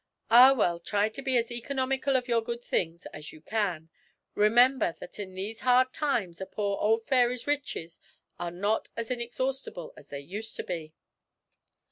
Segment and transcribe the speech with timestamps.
[0.31, 3.91] 'Ah, well, try to be as economical of your good things as you can
[4.33, 7.99] remember that in these hard times a poor old fairy's riches
[8.39, 10.95] are not as inexhaustible as they used to be.'